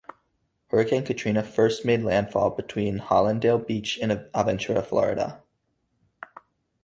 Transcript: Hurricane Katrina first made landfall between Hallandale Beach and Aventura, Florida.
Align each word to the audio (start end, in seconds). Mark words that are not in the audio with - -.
Hurricane 0.69 1.05
Katrina 1.05 1.43
first 1.43 1.85
made 1.85 2.01
landfall 2.01 2.49
between 2.49 2.97
Hallandale 2.97 3.63
Beach 3.67 3.99
and 4.01 4.11
Aventura, 4.33 4.83
Florida. 4.83 5.43